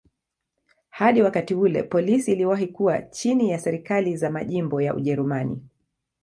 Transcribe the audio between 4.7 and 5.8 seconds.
ya Ujerumani.